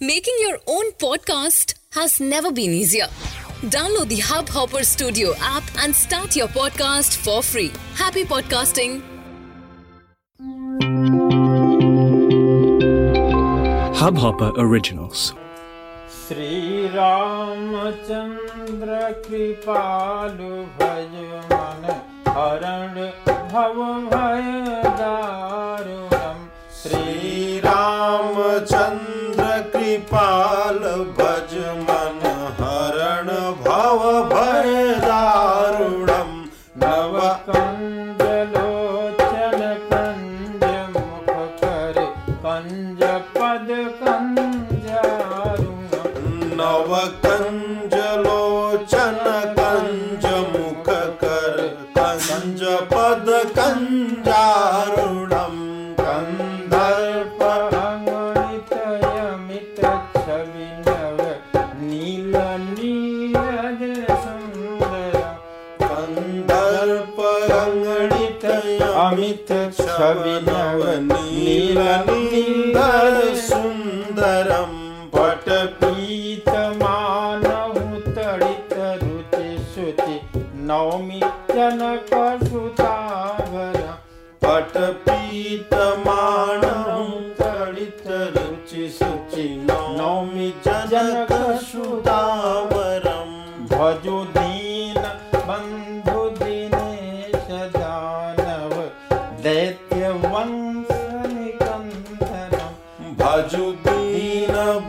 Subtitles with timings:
[0.00, 3.06] Making your own podcast has never been easier.
[3.74, 7.72] Download the Hubhopper Studio app and start your podcast for free.
[7.94, 9.00] Happy podcasting!
[14.02, 15.32] Hubhopper Originals.
[16.26, 18.88] Shri Ramchandra
[19.26, 21.12] कृपालु भज
[21.52, 21.84] मन
[22.36, 22.94] हरण
[23.52, 23.76] भव
[24.12, 24.48] भय
[42.58, 43.70] पद
[46.58, 46.92] नव
[47.24, 47.94] कञ्ज
[48.26, 49.18] लोचन
[49.58, 50.88] कञ्ज मुख
[51.22, 51.58] कर
[51.98, 54.40] कञ्ज पद कञ्जारुणम्
[56.00, 57.40] कन्दर्प
[57.82, 59.04] अङ्गुलितयमित
[60.16, 61.20] छवि नव
[61.82, 62.34] नील
[62.64, 63.15] नील
[69.14, 73.04] मित छविनवन नीलनिन्दर
[73.36, 74.72] निन्दरं
[75.14, 75.46] पट
[75.80, 77.64] पीतमानौ
[78.16, 80.16] तरित रुचि शुचि
[80.68, 81.82] नौमितन
[89.98, 90.48] नौमि
[90.92, 92.10] जनकसुतावरं
[93.70, 95.02] भजो दीन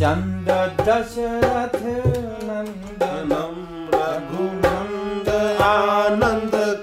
[0.02, 0.50] चन्द
[0.88, 1.78] दशरथ
[2.50, 3.56] नन्दनं
[3.96, 5.30] रघुनन्दनन्द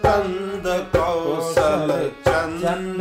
[0.06, 0.66] कन्द
[0.96, 1.90] कौशल
[2.28, 3.00] चन्द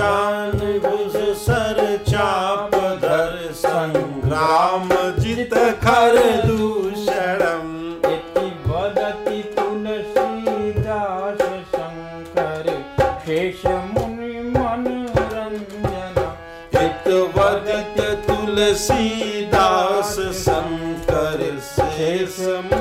[18.71, 21.39] तुलसीदास शङ्कर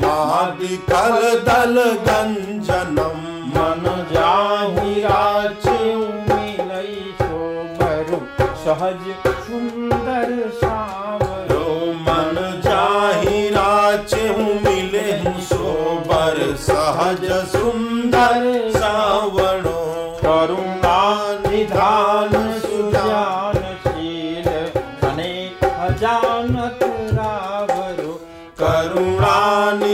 [0.00, 1.76] मादि कलदल
[2.08, 2.73] गञ्जन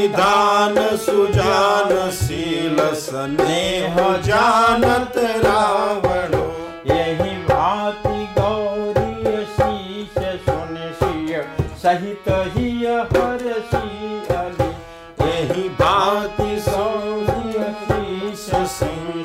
[0.00, 3.96] निधान सुजान शील स्नेह
[4.26, 6.44] जानत रावणो।
[6.86, 10.16] यही भांति गौरी शीश
[10.46, 11.42] सुन सिय
[11.82, 13.44] सहित ही हर
[14.32, 14.70] अली
[15.26, 19.20] यही भांति गौरी शीश सिंह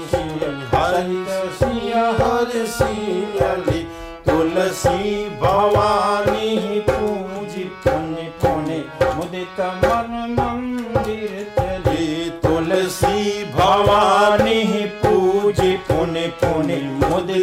[0.76, 1.24] हरि
[1.60, 3.84] सिंह हर सिंहली
[4.28, 6.75] तुलसी भवानी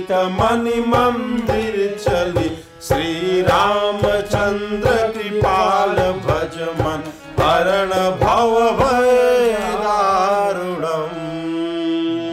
[0.02, 2.49] मुदित मनि मंदिर चली।
[2.82, 7.02] श्री रामचंद्र कृपाल भज मन।
[7.40, 7.90] हरण
[8.20, 11.12] भव भय दारुणम।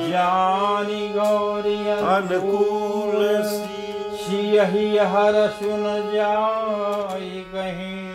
[0.10, 3.28] जानी गौरी अनुकूल
[4.16, 5.84] सियहि हर सुन
[6.14, 8.10] जाय कहीं।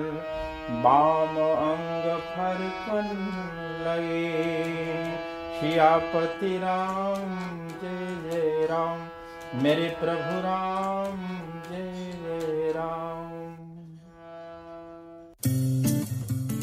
[0.83, 3.09] बाम अंग फरकन
[3.95, 5.11] लगे
[5.59, 11.17] सियापति राम, जय जय राम। मेरे प्रभु राम,
[11.71, 13.31] जय जय राम।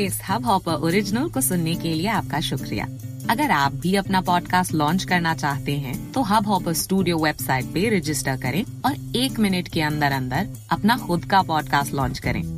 [0.00, 2.86] इस हब हॉपर ओरिजिनल को सुनने के लिए आपका शुक्रिया।
[3.30, 7.98] अगर आप भी अपना पॉडकास्ट लॉन्च करना चाहते हैं तो हब हॉपर स्टूडियो वेबसाइट पे
[7.98, 12.57] रजिस्टर करें और एक मिनट के अंदर अंदर अपना खुद का पॉडकास्ट लॉन्च करें।